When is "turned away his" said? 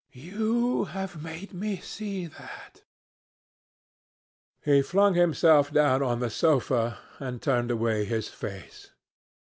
7.39-8.27